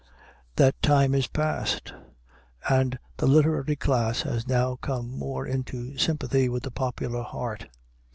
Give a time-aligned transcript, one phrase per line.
[0.55, 1.93] That time is past;
[2.67, 7.67] and the literary class has now come more into sympathy with the popular heart.